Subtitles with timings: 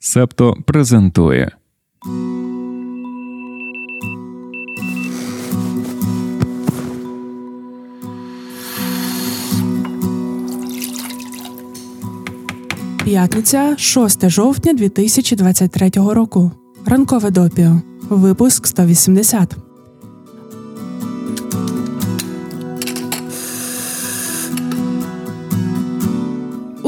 [0.00, 1.50] Септо презентує.
[13.04, 16.50] П'ятниця, 6 жовтня 2023 року.
[16.86, 17.80] Ранкове допіо.
[18.08, 19.67] Випуск 180.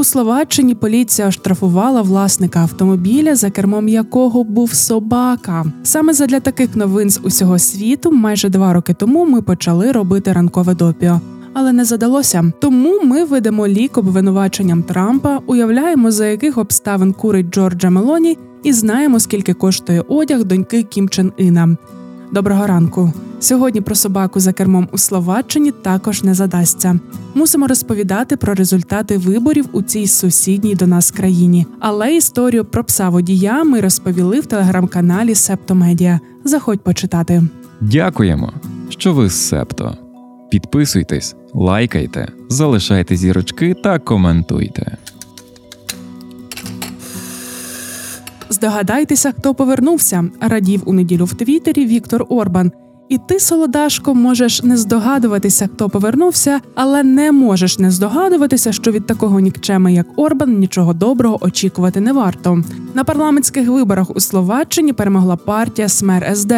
[0.00, 5.64] У Словаччині поліція оштрафувала власника автомобіля, за кермом якого був собака.
[5.82, 10.74] Саме задля таких новин з усього світу, майже два роки тому ми почали робити ранкове
[10.74, 11.20] допіо.
[11.54, 12.52] Але не задалося.
[12.60, 19.20] Тому ми ведемо лік обвинуваченням Трампа, уявляємо, за яких обставин курить Джорджа Мелоні, і знаємо,
[19.20, 21.76] скільки коштує одяг доньки Кім Чен Іна.
[22.32, 23.12] Доброго ранку.
[23.40, 27.00] Сьогодні про собаку за кермом у Словаччині також не задасться.
[27.34, 31.66] Мусимо розповідати про результати виборів у цій сусідній до нас країні.
[31.80, 36.20] Але історію про пса водія ми розповіли в телеграм-каналі Септомедіа.
[36.44, 37.42] Заходь почитати.
[37.80, 38.52] Дякуємо,
[38.88, 39.96] що ви з Септо.
[40.50, 44.96] Підписуйтесь, лайкайте, залишайте зірочки та коментуйте.
[48.60, 50.24] Здогадайтеся, хто повернувся.
[50.40, 52.72] Радів у неділю в Твіттері Віктор Орбан.
[53.08, 59.06] І ти, солодашко, можеш не здогадуватися, хто повернувся, але не можеш не здогадуватися, що від
[59.06, 62.62] такого нікчеми, як Орбан, нічого доброго очікувати не варто.
[62.94, 66.54] На парламентських виборах у Словаччині перемогла партія Смер СД.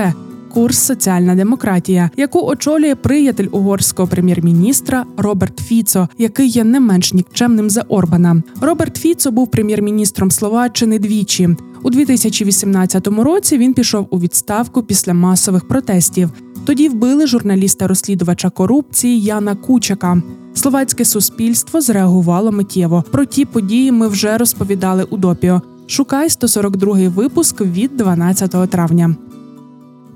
[0.54, 7.70] Курс соціальна демократія, яку очолює приятель угорського прем'єр-міністра Роберт Фіцо, який є не менш нікчемним
[7.70, 8.42] за Орбана.
[8.60, 11.56] Роберт Фіцо був прем'єр-міністром Словаччини двічі.
[11.82, 16.30] У 2018 році він пішов у відставку після масових протестів.
[16.64, 20.22] Тоді вбили журналіста-розслідувача корупції Яна Кучака.
[20.54, 23.04] Словацьке суспільство зреагувало миттєво.
[23.10, 25.62] Про ті події ми вже розповідали у допіо.
[25.86, 29.16] Шукай 142-й випуск від 12 травня.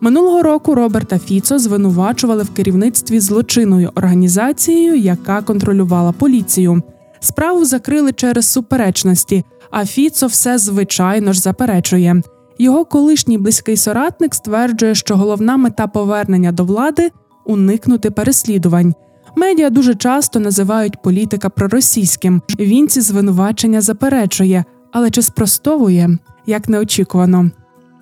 [0.00, 6.82] Минулого року Роберта Фіцо звинувачували в керівництві злочинною організацією, яка контролювала поліцію.
[7.20, 12.22] Справу закрили через суперечності, а Фіцо все звичайно ж заперечує.
[12.58, 17.10] Його колишній близький соратник стверджує, що головна мета повернення до влади
[17.44, 18.94] уникнути переслідувань.
[19.36, 22.42] Медіа дуже часто називають політика проросійським.
[22.58, 27.50] Він ці звинувачення заперечує, але чи спростовує як неочікувано.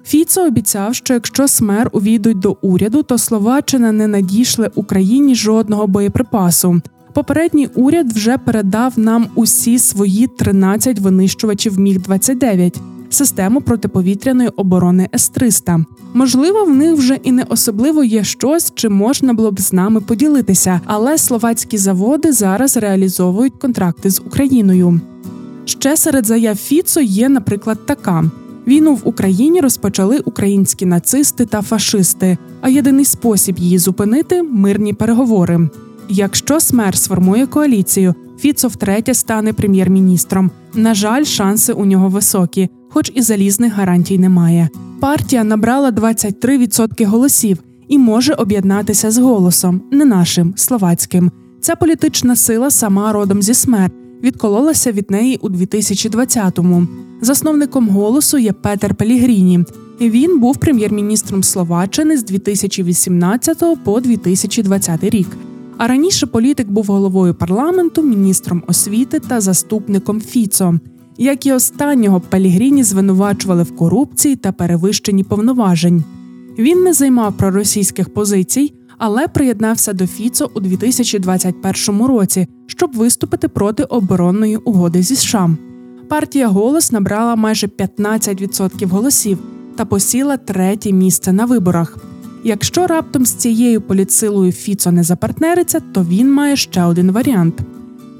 [0.05, 6.81] Фіцо обіцяв, що якщо смер увійдуть до уряду, то Словаччина не надійшли Україні жодного боєприпасу.
[7.15, 12.81] Попередній уряд вже передав нам усі свої 13 винищувачів міг 29
[13.11, 15.85] систему протиповітряної оборони С-300.
[16.15, 20.01] Можливо, в них вже і не особливо є щось, чи можна було б з нами
[20.01, 25.01] поділитися, але словацькі заводи зараз реалізовують контракти з Україною.
[25.65, 28.25] Ще серед заяв Фіцо є, наприклад, така.
[28.67, 32.39] Війну в Україні розпочали українські нацисти та фашисти.
[32.61, 35.69] А єдиний спосіб її зупинити мирні переговори.
[36.09, 40.51] Якщо Смер сформує коаліцію, Фіцо втретє стане прем'єр-міністром.
[40.75, 44.69] На жаль, шанси у нього високі, хоч і залізних гарантій немає.
[45.01, 51.31] Партія набрала 23% голосів і може об'єднатися з голосом, не нашим словацьким.
[51.61, 53.91] Ця політична сила сама родом зі Смер
[54.23, 56.87] відкололася від неї у 2020-му.
[57.21, 59.65] Засновником голосу є Петер Пелігріні.
[60.01, 65.29] Він був прем'єр-міністром Словаччини з 2018 по 2020 рік.
[65.79, 70.79] А раніше політик був головою парламенту, міністром освіти та заступником Фіцо.
[71.19, 76.05] Як і останнього Пелігріні звинувачували в корупції та перевищенні повноважень.
[76.59, 83.85] Він не займав проросійських позицій, але приєднався до Фіцо у 2021 році, щоб виступити проти
[83.85, 85.51] оборонної угоди зі США.
[86.09, 89.39] Партія голос набрала майже 15% голосів
[89.77, 92.14] та посіла третє місце на виборах.
[92.47, 97.55] Якщо раптом з цією політсилою Фіцо не запартнериться, то він має ще один варіант.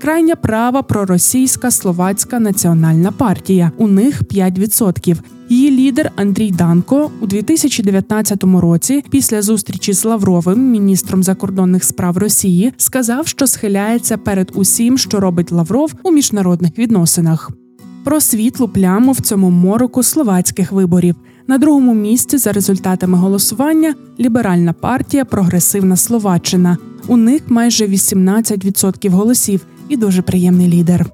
[0.01, 3.73] Крайня права проросійська словацька національна партія.
[3.77, 5.17] У них 5%.
[5.49, 12.73] Її лідер Андрій Данко у 2019 році, після зустрічі з Лавровим, міністром закордонних справ Росії,
[12.77, 17.51] сказав, що схиляється перед усім, що робить Лавров у міжнародних відносинах.
[18.05, 21.15] Про світлу пляму в цьому мороку словацьких виборів.
[21.49, 26.79] На другому місці за результатами голосування ліберальна партія Прогресивна Словаччина.
[27.09, 31.07] У них майже 18% голосів і дуже приємний лідер.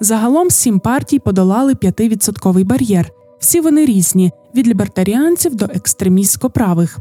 [0.00, 3.10] Загалом сім партій подолали 5-відсотковий бар'єр.
[3.40, 6.98] Всі вони різні від лібертаріанців до екстремістсько правих.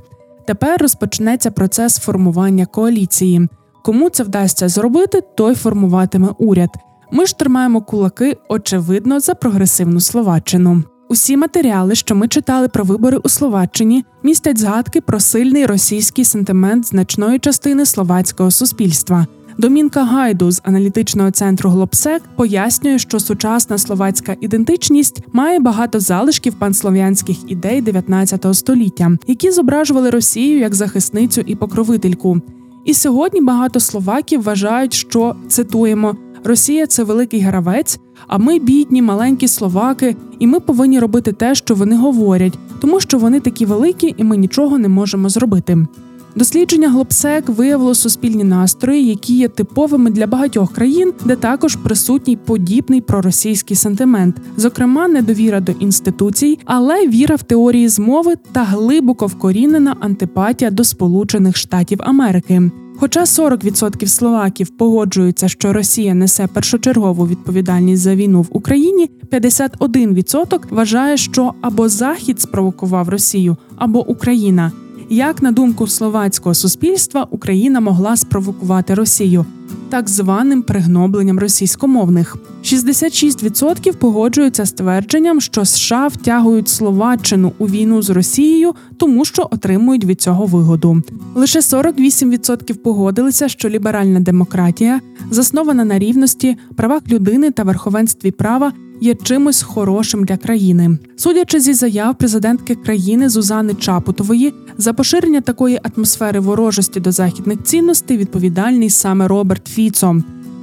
[0.47, 3.47] Тепер розпочнеться процес формування коаліції.
[3.83, 6.69] Кому це вдасться зробити, той формуватиме уряд.
[7.11, 10.83] Ми ж тримаємо кулаки, очевидно, за прогресивну словаччину.
[11.11, 16.87] Усі матеріали, що ми читали про вибори у Словаччині, містять згадки про сильний російський сентимент
[16.87, 19.27] значної частини словацького суспільства.
[19.57, 27.37] Домінка Гайду з аналітичного центру Глобсек пояснює, що сучасна словацька ідентичність має багато залишків панслов'янських
[27.47, 32.41] ідей 19 століття, які зображували Росію як захисницю і покровительку.
[32.85, 39.47] І сьогодні багато словаків вважають, що цитуємо Росія це великий гравець, а ми бідні, маленькі
[39.47, 44.23] словаки, і ми повинні робити те, що вони говорять, тому що вони такі великі, і
[44.23, 45.87] ми нічого не можемо зробити.
[46.35, 53.01] Дослідження Глобсек виявило суспільні настрої, які є типовими для багатьох країн, де також присутній подібний
[53.01, 60.71] проросійський сентимент, зокрема, недовіра до інституцій, але віра в теорії змови та глибоко вкорінена антипатія
[60.71, 62.71] до Сполучених Штатів Америки.
[62.97, 71.17] Хоча 40% словаків погоджуються, що Росія несе першочергову відповідальність за війну в Україні, 51% вважає,
[71.17, 74.71] що або Захід спровокував Росію, або Україна.
[75.11, 79.45] Як на думку словацького суспільства, Україна могла спровокувати Росію
[79.89, 82.37] так званим пригнобленням російськомовних.
[82.63, 90.05] 66% погоджуються з твердженням, що США втягують Словаччину у війну з Росією, тому що отримують
[90.05, 91.03] від цього вигоду.
[91.35, 99.15] Лише 48% погодилися, що ліберальна демократія, заснована на рівності, правах людини та верховенстві права, є
[99.15, 100.97] чимось хорошим для країни.
[101.15, 108.17] Судячи зі заяв президентки країни Зузани Чапутової, за поширення такої атмосфери ворожості до західних цінностей
[108.17, 110.15] відповідальний саме Роберт Фіцо.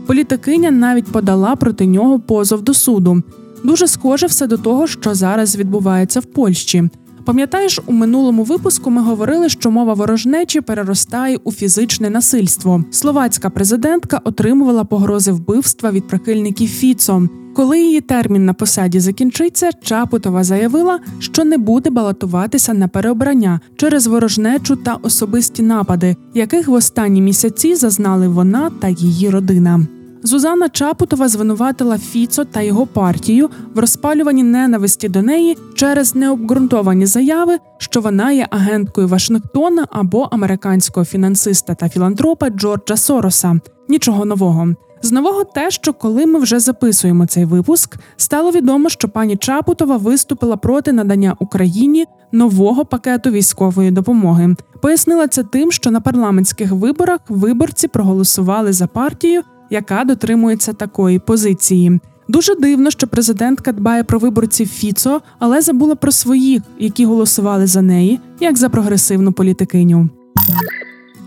[0.07, 3.23] Політикиня навіть подала проти нього позов до суду.
[3.65, 6.91] Дуже схоже все до того, що зараз відбувається в Польщі.
[7.29, 12.85] Пам'ятаєш, у минулому випуску ми говорили, що мова ворожнечі переростає у фізичне насильство.
[12.91, 17.29] Словацька президентка отримувала погрози вбивства від прихильників Фіцо.
[17.55, 24.07] Коли її термін на посаді закінчиться, Чапутова заявила, що не буде балотуватися на переобрання через
[24.07, 29.87] ворожнечу та особисті напади, яких в останні місяці зазнали вона та її родина.
[30.23, 37.59] Зузана Чапутова звинуватила Фіцо та його партію в розпалюванні ненависті до неї через необґрунтовані заяви,
[37.79, 43.61] що вона є агенткою Вашингтона або американського фінансиста та філантропа Джорджа Сороса.
[43.89, 44.75] Нічого нового.
[45.03, 49.97] З нового те, що коли ми вже записуємо цей випуск, стало відомо, що пані Чапутова
[49.97, 54.57] виступила проти надання Україні нового пакету військової допомоги.
[54.83, 62.01] Пояснила це тим, що на парламентських виборах виборці проголосували за партію, яка дотримується такої позиції.
[62.29, 67.83] Дуже дивно, що президентка дбає про виборців Фіцо, але забула про своїх, які голосували за
[67.83, 70.09] неї, як за прогресивну політикиню.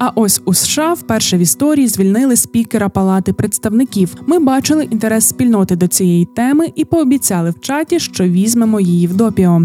[0.03, 4.15] А ось у США вперше в історії звільнили спікера Палати представників.
[4.27, 9.15] Ми бачили інтерес спільноти до цієї теми і пообіцяли в чаті, що візьмемо її в
[9.15, 9.61] допіо.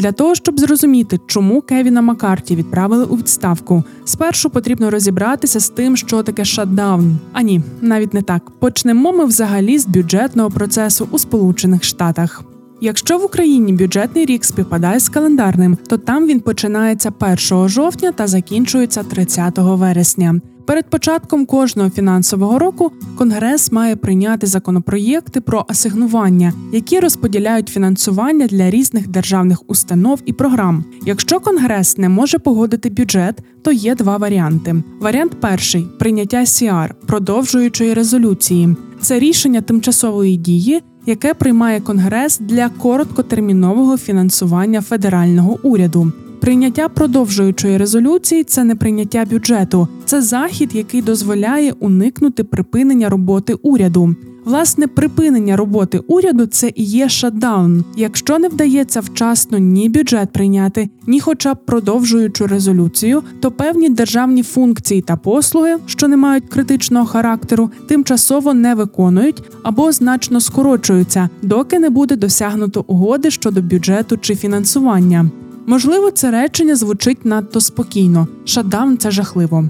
[0.00, 5.96] Для того щоб зрозуміти, чому Кевіна Маккарті відправили у відставку, спершу потрібно розібратися з тим,
[5.96, 7.18] що таке шатдаун.
[7.32, 8.50] А ні, навіть не так.
[8.50, 12.44] Почнемо ми взагалі з бюджетного процесу у Сполучених Штатах.
[12.80, 17.12] Якщо в Україні бюджетний рік співпадає з календарним, то там він починається
[17.50, 20.40] 1 жовтня та закінчується 30 вересня.
[20.70, 28.70] Перед початком кожного фінансового року Конгрес має прийняти законопроєкти про асигнування, які розподіляють фінансування для
[28.70, 30.84] різних державних установ і програм.
[31.06, 34.82] Якщо Конгрес не може погодити бюджет, то є два варіанти.
[35.00, 38.76] Варіант перший прийняття СІАР, продовжуючої резолюції.
[39.00, 46.12] Це рішення тимчасової дії, яке приймає Конгрес для короткотермінового фінансування федерального уряду.
[46.40, 54.14] Прийняття продовжуючої резолюції це не прийняття бюджету, це захід, який дозволяє уникнути припинення роботи уряду.
[54.44, 57.84] Власне, припинення роботи уряду це і є шатдаун.
[57.96, 64.42] Якщо не вдається вчасно ні бюджет прийняти, ні, хоча б продовжуючу резолюцію, то певні державні
[64.42, 71.78] функції та послуги, що не мають критичного характеру, тимчасово не виконують або значно скорочуються, доки
[71.78, 75.30] не буде досягнуто угоди щодо бюджету чи фінансування.
[75.66, 78.28] Можливо, це речення звучить надто спокійно.
[78.44, 79.64] Шатдаун– це жахливо.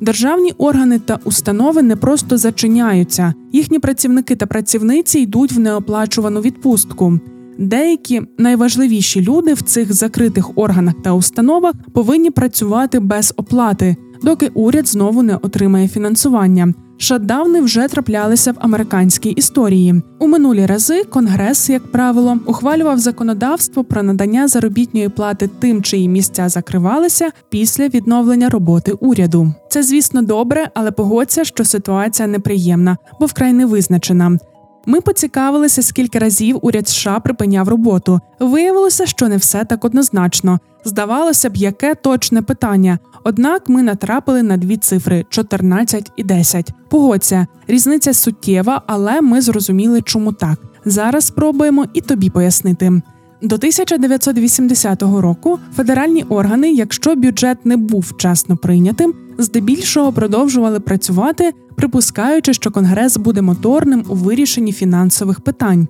[0.00, 7.20] Державні органи та установи не просто зачиняються, їхні працівники та працівниці йдуть в неоплачувану відпустку.
[7.58, 14.88] Деякі найважливіші люди в цих закритих органах та установах повинні працювати без оплати, доки уряд
[14.88, 16.74] знову не отримає фінансування.
[17.02, 20.02] Шатдауни вже траплялися в американській історії.
[20.18, 26.48] У минулі рази Конгрес, як правило, ухвалював законодавство про надання заробітної плати тим, чиї місця
[26.48, 29.52] закривалися після відновлення роботи уряду.
[29.68, 34.38] Це, звісно, добре, але погодься, що ситуація неприємна, бо вкрай не визначена.
[34.86, 38.20] Ми поцікавилися, скільки разів уряд США припиняв роботу.
[38.40, 40.58] Виявилося, що не все так однозначно.
[40.84, 42.98] Здавалося б, яке точне питання.
[43.24, 46.72] Однак ми натрапили на дві цифри 14 і 10.
[46.90, 50.58] Погодься, різниця суттєва, але ми зрозуміли, чому так.
[50.84, 53.02] Зараз спробуємо і тобі пояснити.
[53.42, 62.54] До 1980 року федеральні органи, якщо бюджет не був вчасно прийнятим, здебільшого продовжували працювати, припускаючи,
[62.54, 65.88] що конгрес буде моторним у вирішенні фінансових питань.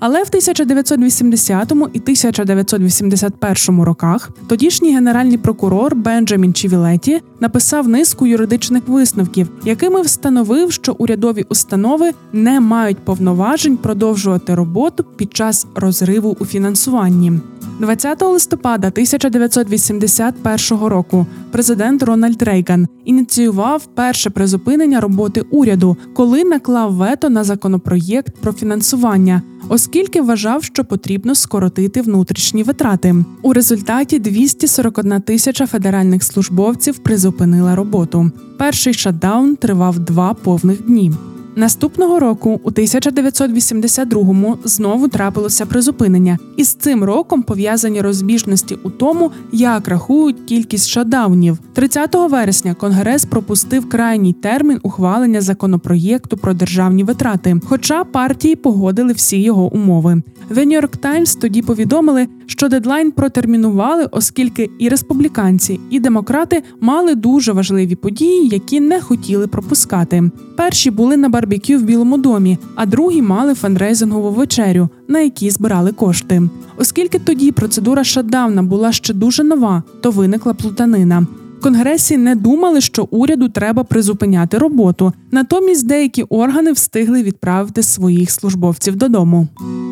[0.00, 9.50] Але в 1980 і 1981 роках тодішній генеральний прокурор Бенджамін Чівілеті написав низку юридичних висновків,
[9.64, 17.32] якими встановив, що урядові установи не мають повноважень продовжувати роботу під час розриву у фінансуванні.
[17.80, 27.30] 20 листопада 1981 року президент Рональд Рейган ініціював перше призупинення роботи уряду, коли наклав вето
[27.30, 29.87] на законопроєкт про фінансування, оскільки
[30.20, 33.14] вважав, що потрібно скоротити внутрішні витрати.
[33.42, 38.30] У результаті 241 тисяча федеральних службовців призупинила роботу.
[38.58, 41.12] Перший шатдаун тривав два повних дні.
[41.56, 49.30] Наступного року, у 1982-му, знову трапилося призупинення, і з цим роком пов'язані розбіжності у тому,
[49.52, 51.58] як рахують кількість шадаунів.
[51.72, 59.42] 30 вересня Конгрес пропустив крайній термін ухвалення законопроєкту про державні витрати, хоча партії погодили всі
[59.42, 60.22] його умови.
[60.50, 67.14] The New York Times тоді повідомили, що дедлайн протермінували, оскільки і республіканці, і демократи мали
[67.14, 70.30] дуже важливі події, які не хотіли пропускати.
[70.56, 75.92] Перші були на барбекю в Білому домі, а другі мали фандрейзингову вечерю, на якій збирали
[75.92, 76.42] кошти.
[76.76, 81.26] Оскільки тоді процедура шатдауна була ще дуже нова, то виникла плутанина.
[81.58, 85.12] В Конгресі не думали, що уряду треба призупиняти роботу.
[85.30, 89.48] Натомість деякі органи встигли відправити своїх службовців додому.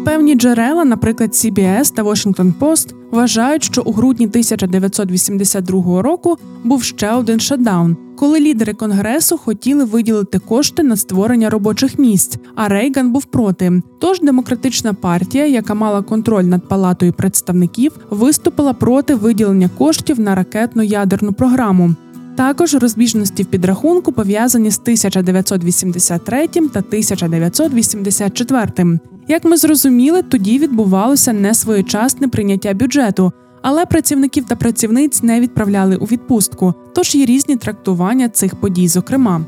[0.07, 7.13] Певні джерела, наприклад, CBS та Washington Post, вважають, що у грудні 1982 року був ще
[7.13, 13.25] один шатдаун, коли лідери конгресу хотіли виділити кошти на створення робочих місць, а Рейган був
[13.25, 13.83] проти.
[13.99, 20.83] Тож демократична партія, яка мала контроль над палатою представників, виступила проти виділення коштів на ракетну
[20.83, 21.95] ядерну програму.
[22.37, 28.99] Також розбіжності в підрахунку пов'язані з 1983 та 1984.
[29.29, 36.05] Як ми зрозуміли, тоді відбувалося несвоєчасне прийняття бюджету, але працівників та працівниць не відправляли у
[36.05, 39.41] відпустку, тож є різні трактування цих подій, зокрема.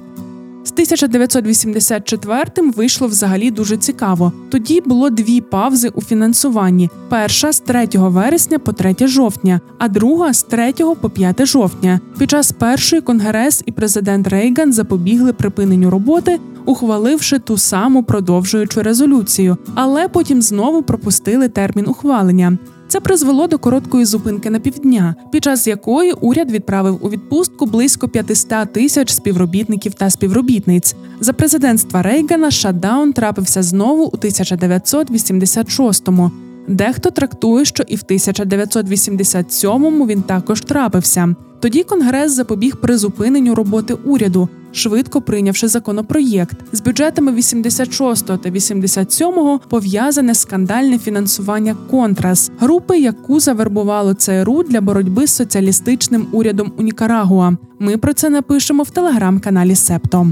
[0.65, 4.33] З 1984-м вийшло взагалі дуже цікаво.
[4.49, 10.33] Тоді було дві павзи у фінансуванні: перша з 3 вересня по 3 жовтня, а друга
[10.33, 12.01] з 3 по 5 жовтня.
[12.19, 19.57] Під час першої конгрес і президент Рейган запобігли припиненню роботи, ухваливши ту саму продовжуючу резолюцію,
[19.75, 22.59] але потім знову пропустили термін ухвалення.
[22.89, 28.09] Це призвело до короткої зупинки на півдня, під час якої уряд відправив у відпустку близько
[28.09, 30.97] 500 тисяч співробітників та співробітниць.
[31.21, 36.31] За президентства Рейгана шатдаун трапився знову у 1986-му.
[36.69, 41.35] Дехто трактує, що і в 1987-му він також трапився.
[41.61, 50.35] Тоді Конгрес запобіг призупиненню роботи уряду, швидко прийнявши законопроєкт з бюджетами 86-го та 87-го пов'язане
[50.35, 57.53] скандальне фінансування Контрас, групи, яку завербувало ЦРУ для боротьби з соціалістичним урядом у Нікарагуа.
[57.79, 60.27] Ми про це напишемо в телеграм-каналі Септо.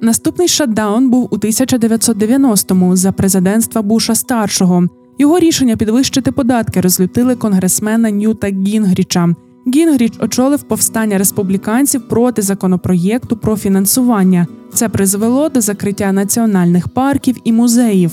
[0.00, 4.88] Наступний шатдаун був у 1990-му за президентства Буша старшого.
[5.18, 9.34] Його рішення підвищити податки розлютили конгресмена Ньюта Гінгріча.
[9.74, 14.46] Гінгріч очолив повстання республіканців проти законопроєкту про фінансування.
[14.72, 18.10] Це призвело до закриття національних парків і музеїв.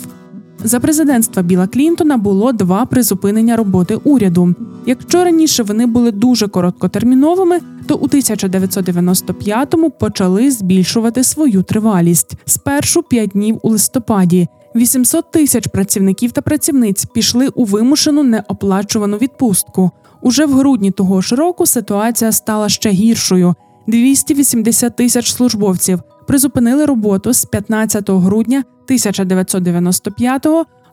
[0.64, 4.56] За президентства Біла Клінтона було два призупинення роботи уряду.
[4.86, 13.30] Якщо раніше вони були дуже короткотерміновими, то у 1995-му почали збільшувати свою тривалість спершу п'ять
[13.30, 14.48] днів у листопаді.
[14.76, 19.92] 800 тисяч працівників та працівниць пішли у вимушену неоплачувану відпустку.
[20.22, 23.56] Уже в грудні того ж року ситуація стала ще гіршою:
[23.88, 30.48] 280 тисяч службовців призупинили роботу з 15 грудня 1995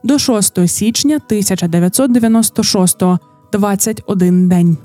[0.04, 3.02] до 6 січня 1996–
[3.52, 4.76] 21 день.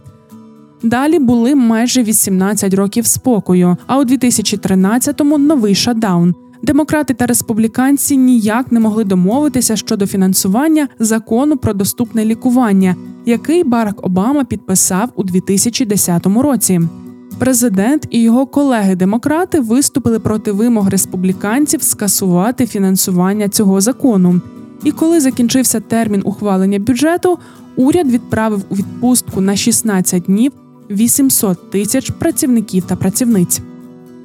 [0.84, 3.78] Далі були майже 18 років спокою.
[3.88, 6.36] А у 2013-му новий шатдаун.
[6.64, 14.06] Демократи та республіканці ніяк не могли домовитися щодо фінансування закону про доступне лікування, який Барак
[14.06, 16.82] Обама підписав у 2010 році.
[17.40, 24.42] Президент і його колеги-демократи виступили проти вимог республіканців скасувати фінансування цього закону.
[24.84, 27.38] І коли закінчився термін ухвалення бюджету,
[27.76, 30.52] уряд відправив у відпустку на 16 днів
[30.90, 33.62] 800 тисяч працівників та працівниць.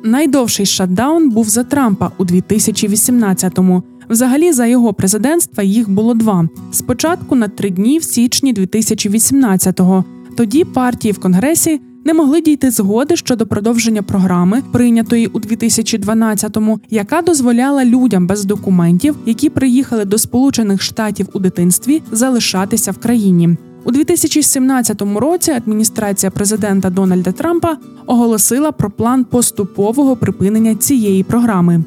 [0.05, 3.83] Найдовший шатдаун був за Трампа у 2018-му.
[4.11, 10.05] Взагалі, за його президентства їх було два: спочатку на три дні в січні 2018-го.
[10.37, 17.23] Тоді партії в Конгресі не могли дійти згоди щодо продовження програми, прийнятої у 2012-му, яка
[17.23, 23.57] дозволяла людям без документів, які приїхали до Сполучених Штатів у дитинстві, залишатися в країні.
[23.85, 31.85] У 2017 році адміністрація президента Дональда Трампа оголосила про план поступового припинення цієї програми.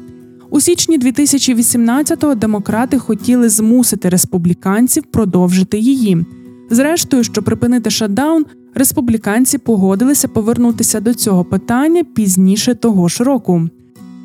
[0.50, 6.26] У січні 2018-го демократи хотіли змусити республіканців продовжити її.
[6.70, 13.68] Зрештою, щоб припинити шатдаун, республіканці погодилися повернутися до цього питання пізніше того ж року.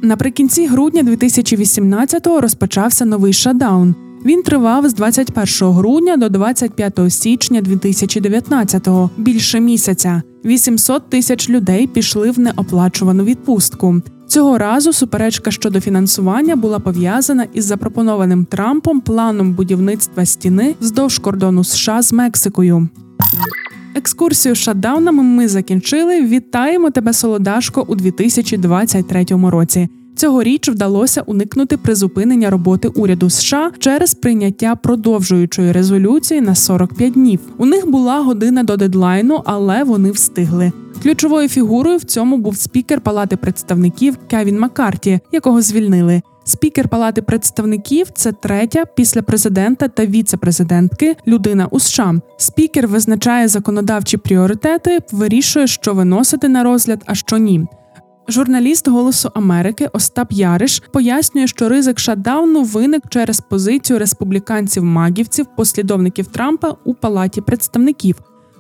[0.02, 3.96] Наприкінці грудня 2018-го розпочався новий шатдаун.
[4.26, 10.22] Він тривав з 21 грудня до 25 січня 2019-го, більше місяця.
[10.46, 14.02] 800 тисяч людей пішли в неоплачувану відпустку.
[14.28, 21.64] Цього разу суперечка щодо фінансування була пов'язана із запропонованим Трампом планом будівництва стіни вздовж кордону
[21.64, 22.88] США з Мексикою.
[23.96, 26.22] Екскурсію шатдаунами ми закінчили.
[26.26, 29.90] Вітаємо тебе, Солодашко, у 2023 році.
[30.18, 37.40] Цьогоріч вдалося уникнути призупинення роботи уряду США через прийняття продовжуючої резолюції на 45 днів.
[37.58, 40.72] У них була година до дедлайну, але вони встигли.
[41.04, 46.22] Ключовою фігурою в цьому був спікер Палати представників Кевін Маккарті, якого звільнили.
[46.44, 52.16] Спікер Палати представників це третя після президента та віце-президентки людина у США.
[52.38, 57.68] Спікер визначає законодавчі пріоритети, вирішує, що виносити на розгляд, а що ні.
[58.30, 66.76] Журналіст Голосу Америки Остап Яриш пояснює, що ризик шатдауну виник через позицію республіканців-магівців, послідовників Трампа
[66.86, 68.16] у палаті представників.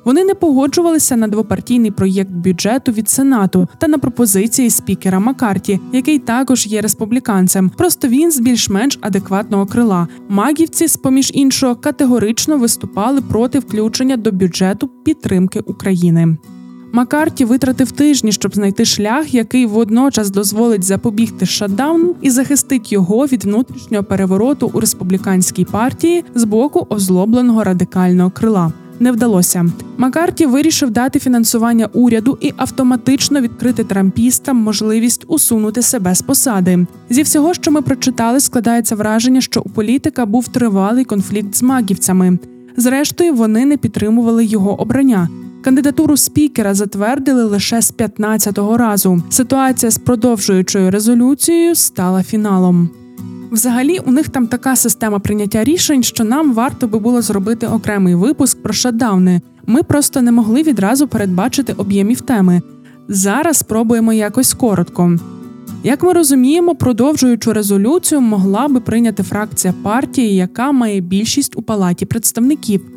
[0.05, 6.19] Вони не погоджувалися на двопартійний проєкт бюджету від Сенату та на пропозиції спікера Маккарті, який
[6.19, 7.69] також є республіканцем.
[7.69, 10.07] Просто він з більш-менш адекватного крила.
[10.29, 16.37] Магівці, з поміж іншого, категорично виступали проти включення до бюджету підтримки України.
[16.97, 23.43] Маккарті витратив тижні, щоб знайти шлях, який водночас дозволить запобігти шатдауну і захистить його від
[23.43, 28.73] внутрішнього перевороту у республіканській партії з боку озлобленого радикального крила.
[28.99, 29.65] Не вдалося.
[29.97, 36.87] Маккарті вирішив дати фінансування уряду і автоматично відкрити трампістам можливість усунути себе з посади.
[37.09, 42.39] Зі всього, що ми прочитали, складається враження, що у політика був тривалий конфлікт з магівцями.
[42.77, 45.29] Зрештою, вони не підтримували його обрання.
[45.67, 49.23] Кандидатуру спікера затвердили лише з 15-го разу.
[49.29, 52.89] Ситуація з продовжуючою резолюцією стала фіналом.
[53.51, 58.15] Взагалі, у них там така система прийняття рішень, що нам варто би було зробити окремий
[58.15, 59.41] випуск про шатдауни.
[59.65, 62.61] Ми просто не могли відразу передбачити об'ємів теми.
[63.07, 65.19] Зараз спробуємо якось коротко.
[65.83, 72.05] Як ми розуміємо, продовжуючу резолюцію могла би прийняти фракція партії, яка має більшість у палаті
[72.05, 72.96] представників.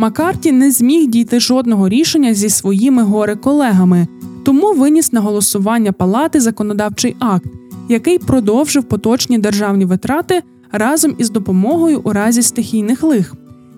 [0.00, 4.06] Маккарті не зміг дійти жодного рішення зі своїми горе колегами,
[4.44, 7.46] тому виніс на голосування палати законодавчий акт,
[7.88, 13.34] який продовжив поточні державні витрати разом із допомогою у разі стихійних лих.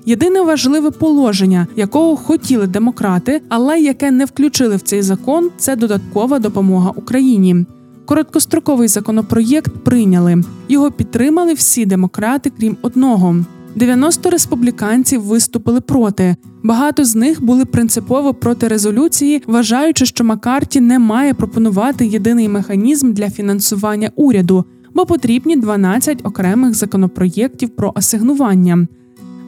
[0.07, 6.39] Єдине важливе положення, якого хотіли демократи, але яке не включили в цей закон, це додаткова
[6.39, 7.67] допомога Україні.
[8.05, 10.45] Короткостроковий законопроєкт прийняли.
[10.69, 13.37] Його підтримали всі демократи, крім одного.
[13.77, 16.37] 90 республіканців виступили проти.
[16.63, 23.13] Багато з них були принципово проти резолюції, вважаючи, що Маккарті не має пропонувати єдиний механізм
[23.13, 28.87] для фінансування уряду, бо потрібні 12 окремих законопроєктів про асигнування.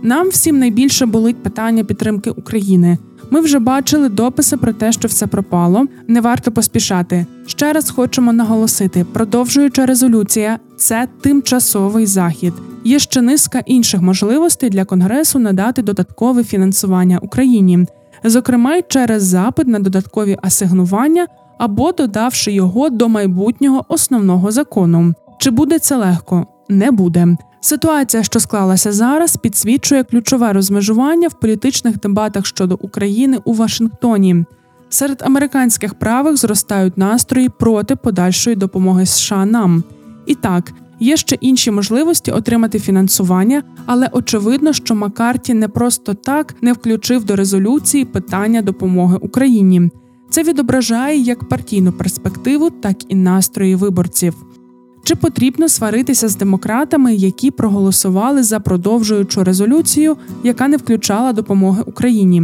[0.02, 2.98] Нам всім найбільше болить питання підтримки України.
[3.30, 5.86] Ми вже бачили дописи про те, що все пропало.
[6.08, 7.26] Не варто поспішати.
[7.46, 12.52] Ще раз хочемо наголосити: продовжуюча резолюція це тимчасовий захід.
[12.84, 17.86] Є ще низка інших можливостей для конгресу надати додаткове фінансування Україні,
[18.24, 21.26] зокрема й через запит на додаткові асигнування
[21.58, 25.14] або додавши його до майбутнього основного закону.
[25.38, 26.46] Чи буде це легко?
[26.68, 27.36] Не буде.
[27.60, 34.44] Ситуація, що склалася зараз, підсвічує ключове розмежування в політичних дебатах щодо України у Вашингтоні.
[34.88, 39.84] Серед американських правих зростають настрої проти подальшої допомоги США нам.
[40.26, 40.72] І так,
[41.04, 47.24] є ще інші можливості отримати фінансування, але очевидно, що Маккарті не просто так не включив
[47.24, 49.90] до резолюції питання допомоги Україні.
[50.30, 54.34] Це відображає як партійну перспективу, так і настрої виборців.
[55.04, 62.42] Чи потрібно сваритися з демократами, які проголосували за продовжуючу резолюцію, яка не включала допомоги Україні?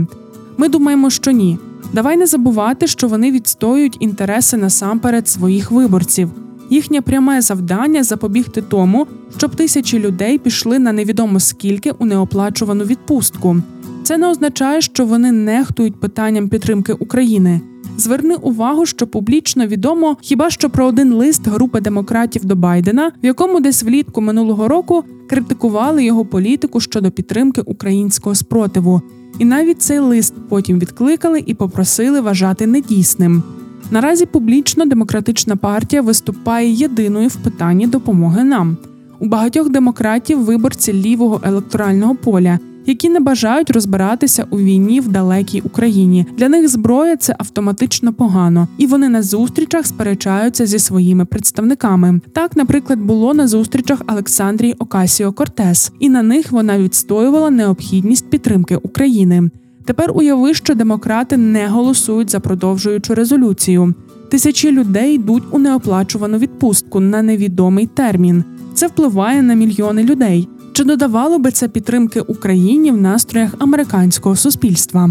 [0.57, 1.59] Ми думаємо, що ні.
[1.93, 6.31] Давай не забувати, що вони відстоюють інтереси насамперед своїх виборців.
[6.71, 9.07] Їхнє пряме завдання запобігти тому,
[9.37, 13.57] щоб тисячі людей пішли на невідомо скільки у неоплачувану відпустку.
[14.03, 17.61] Це не означає, що вони нехтують питанням підтримки України.
[17.97, 23.27] Зверни увагу, що публічно відомо хіба що про один лист групи демократів до Байдена, в
[23.27, 29.03] якому десь влітку минулого року критикували його політику щодо підтримки українського спротиву.
[29.39, 33.43] І навіть цей лист потім відкликали і попросили вважати недійсним.
[33.91, 38.77] Наразі публічно демократична партія виступає єдиною в питанні допомоги нам.
[39.19, 45.61] У багатьох демократів виборці лівого електорального поля, які не бажають розбиратися у війні в далекій
[45.61, 46.27] Україні.
[46.37, 52.21] Для них зброя це автоматично погано, і вони на зустрічах сперечаються зі своїми представниками.
[52.33, 58.77] Так, наприклад, було на зустрічах Олександрії Окасіо Кортес, і на них вона відстоювала необхідність підтримки
[58.77, 59.51] України.
[59.85, 63.95] Тепер уяви, що демократи не голосують за продовжуючу резолюцію.
[64.31, 68.45] Тисячі людей йдуть у неоплачувану відпустку на невідомий термін.
[68.75, 70.49] Це впливає на мільйони людей.
[70.73, 75.11] Чи додавало би це підтримки Україні в настроях американського суспільства?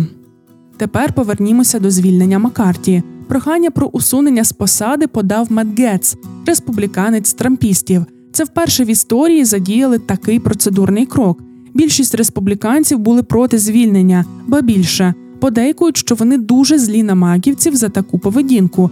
[0.78, 3.04] Тепер повернімося до звільнення Маккарті.
[3.28, 8.06] Прохання про усунення з посади подав Мет Гетц, республіканець трампістів.
[8.32, 11.42] Це вперше в історії задіяли такий процедурний крок.
[11.74, 17.90] Більшість республіканців були проти звільнення, ба більше подейкують, що вони дуже злі на магівців за
[17.90, 18.92] таку поведінку.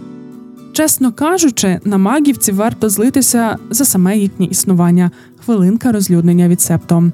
[0.72, 5.10] Чесно кажучи, на магівців варто злитися за саме їхнє існування.
[5.44, 7.12] Хвилинка розлюднення від септо.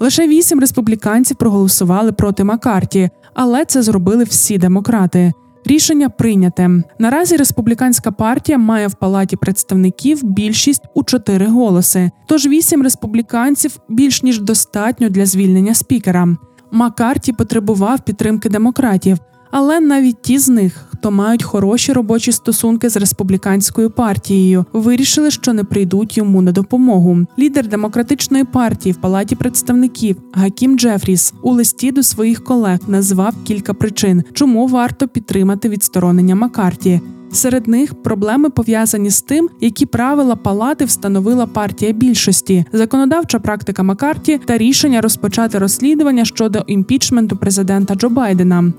[0.00, 5.32] Лише вісім республіканців проголосували проти Маккарті, але це зробили всі демократи.
[5.66, 6.70] Рішення прийняте.
[6.98, 12.10] Наразі республіканська партія має в палаті представників більшість у чотири голоси.
[12.26, 16.36] Тож вісім республіканців більш ніж достатньо для звільнення спікера.
[16.70, 19.18] Маккарті потребував підтримки демократів,
[19.56, 25.52] але навіть ті з них, хто мають хороші робочі стосунки з республіканською партією, вирішили, що
[25.52, 27.18] не прийдуть йому на допомогу.
[27.38, 33.74] Лідер демократичної партії в палаті представників Гакім Джефріс у листі до своїх колег назвав кілька
[33.74, 37.00] причин, чому варто підтримати відсторонення Маккарті.
[37.32, 44.40] Серед них проблеми пов'язані з тим, які правила палати встановила партія більшості, законодавча практика Маккарті
[44.44, 48.72] та рішення розпочати розслідування щодо імпічменту президента Джо Байдена.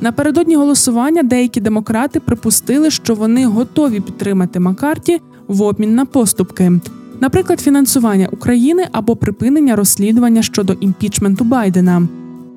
[0.00, 6.72] Напередодні голосування деякі демократи припустили, що вони готові підтримати Маккарті в обмін на поступки,
[7.20, 12.08] наприклад, фінансування України або припинення розслідування щодо імпічменту Байдена.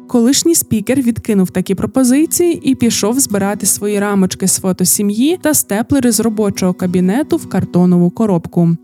[0.07, 6.11] Колишній спікер відкинув такі пропозиції і пішов збирати свої рамочки з фото сім'ї та степлери
[6.11, 8.77] з робочого кабінету в картонову коробку.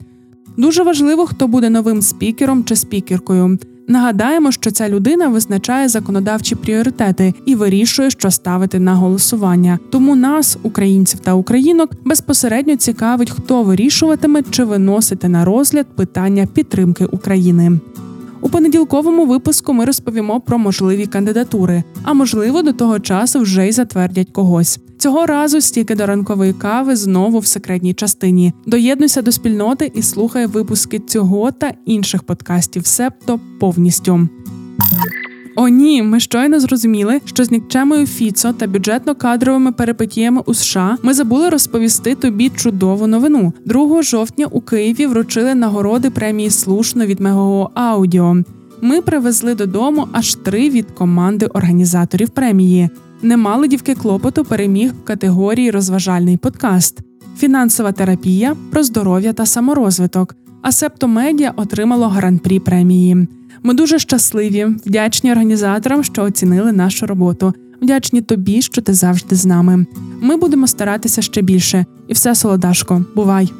[0.57, 3.59] Дуже важливо, хто буде новим спікером чи спікеркою.
[3.89, 9.79] Нагадаємо, що ця людина визначає законодавчі пріоритети і вирішує, що ставити на голосування.
[9.89, 17.05] Тому нас, українців та українок, безпосередньо цікавить, хто вирішуватиме чи виносити на розгляд питання підтримки
[17.05, 17.79] України.
[18.41, 23.71] У понеділковому випуску ми розповімо про можливі кандидатури, а можливо, до того часу вже й
[23.71, 24.79] затвердять когось.
[24.99, 28.53] Цього разу стільки до ранкової кави знову в секретній частині.
[28.65, 34.29] Доєднуйся до спільноти і слухай випуски цього та інших подкастів, септо повністю.
[35.55, 41.13] О, ні, ми щойно зрозуміли, що з нікчемою Фіцо та бюджетно-кадровими перипетіями у США ми
[41.13, 43.53] забули розповісти тобі чудову новину.
[43.65, 48.37] 2 жовтня у Києві вручили нагороди премії слушно від Мегого Аудіо.
[48.81, 52.89] Ми привезли додому аж три від команди організаторів премії.
[53.21, 56.99] Немало дівки клопоту переміг в категорії розважальний подкаст,
[57.37, 60.35] фінансова терапія про здоров'я та саморозвиток.
[60.61, 63.27] А Септомедіа отримало гран-прі премії.
[63.63, 67.53] Ми дуже щасливі, вдячні організаторам, що оцінили нашу роботу.
[67.81, 69.85] Вдячні тобі, що ти завжди з нами.
[70.21, 73.05] Ми будемо старатися ще більше, і все солодашко.
[73.15, 73.53] Бувай!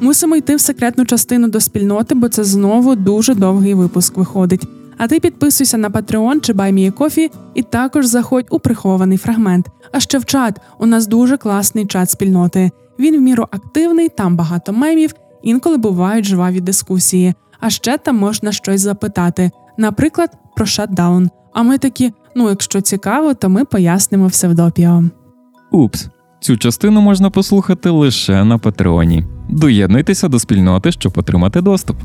[0.00, 4.68] Мусимо йти в секретну частину до спільноти, бо це знову дуже довгий випуск виходить.
[4.98, 9.66] А ти підписуйся на Patreon чи BuyMeACoffee і також заходь у прихований фрагмент.
[9.92, 12.70] А ще в чат у нас дуже класний чат спільноти.
[12.98, 17.34] Він в міру активний, там багато мемів, інколи бувають жваві дискусії.
[17.60, 21.30] А ще там можна щось запитати, наприклад, про шатдаун.
[21.52, 25.04] А ми такі: ну, якщо цікаво, то ми пояснимо все в допіо.
[25.70, 26.08] Упс,
[26.40, 29.24] цю частину можна послухати лише на Патреоні.
[29.48, 31.96] Доєднуйтеся до спільноти, щоб отримати доступ.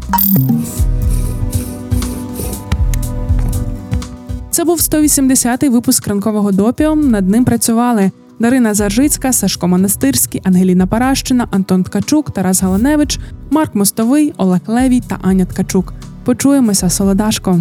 [4.52, 6.96] Це був 180-й випуск ранкового допіо.
[6.96, 13.20] Над ним працювали Дарина Заржицька, Сашко Монастирський, Ангеліна Паращина, Антон Ткачук, Тарас Галаневич,
[13.52, 15.94] Марк Мостовий, Олег Левій та Аня Ткачук.
[16.24, 17.60] Почуємося, Солодашко.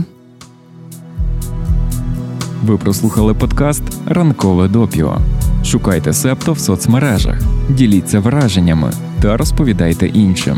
[2.65, 5.19] Ви прослухали подкаст Ранкове допіо.
[5.65, 7.39] Шукайте септо в соцмережах,
[7.71, 10.57] діліться враженнями та розповідайте іншим.